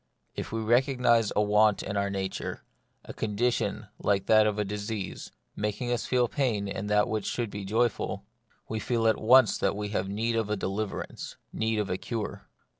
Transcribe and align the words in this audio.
If 0.33 0.51
we 0.51 0.61
recognise 0.61 1.31
a 1.35 1.43
want 1.43 1.83
in 1.83 1.95
our 1.95 2.07
own 2.07 2.13
nature, 2.13 2.63
a 3.05 3.13
condition 3.13 3.85
like 3.99 4.25
that 4.25 4.47
of 4.47 4.67
disease, 4.67 5.31
making 5.55 5.91
us 5.91 6.07
feel 6.07 6.27
pain 6.27 6.67
in 6.67 6.87
that 6.87 7.05
wlrch 7.05 7.25
should 7.25 7.51
be 7.51 7.65
joyful, 7.65 8.25
we 8.67 8.79
feel 8.79 9.07
at 9.07 9.21
once 9.21 9.59
that 9.59 9.75
we 9.75 9.89
have 9.89 10.09
need 10.09 10.35
of 10.35 10.49
a 10.49 10.55
deliverance, 10.57 11.37
need 11.53 11.77
of 11.77 11.91
a 11.91 11.99
cure. 11.99 12.49